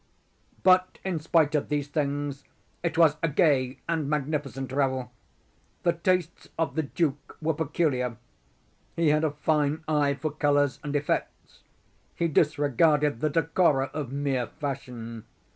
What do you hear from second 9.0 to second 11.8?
had a fine eye for colors and effects.